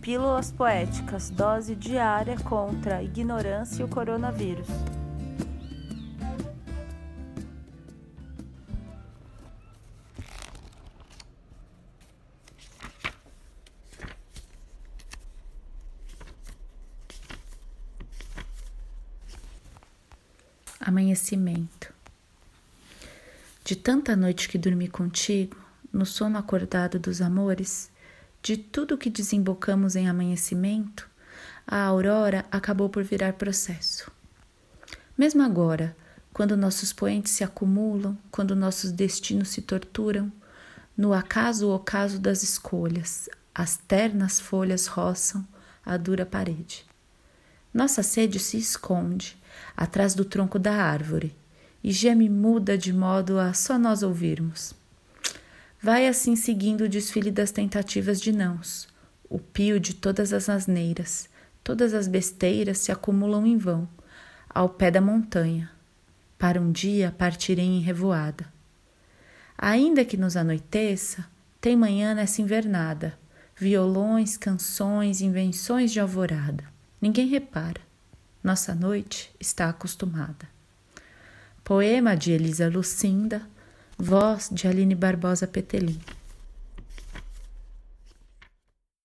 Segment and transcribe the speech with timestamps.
[0.00, 4.66] Pílulas Poéticas Dose diária contra a ignorância e o coronavírus.
[20.80, 21.92] Amanhecimento.
[23.62, 25.56] De tanta noite que dormi contigo,
[25.92, 27.90] no sono acordado dos amores,
[28.42, 31.08] de tudo que desembocamos em amanhecimento,
[31.66, 34.10] a aurora acabou por virar processo.
[35.16, 35.96] Mesmo agora,
[36.32, 40.32] quando nossos poentes se acumulam, quando nossos destinos se torturam,
[40.96, 45.46] no acaso ou ocaso das escolhas, as ternas folhas roçam
[45.84, 46.86] a dura parede.
[47.72, 49.40] Nossa sede se esconde
[49.76, 51.36] atrás do tronco da árvore
[51.82, 54.74] e geme muda de modo a só nós ouvirmos.
[55.82, 58.86] Vai assim seguindo o desfile das tentativas de nãos.
[59.30, 61.26] O pio de todas as asneiras,
[61.64, 63.88] todas as besteiras se acumulam em vão,
[64.48, 65.70] ao pé da montanha,
[66.38, 68.44] para um dia partirem em revoada.
[69.56, 71.24] Ainda que nos anoiteça,
[71.60, 73.18] tem manhã nessa invernada,
[73.56, 76.64] violões, canções, invenções de alvorada.
[77.00, 77.80] Ninguém repara,
[78.44, 80.48] nossa noite está acostumada.
[81.64, 83.42] Poema de Elisa Lucinda
[84.00, 85.98] Voz de Aline Barbosa Petelin.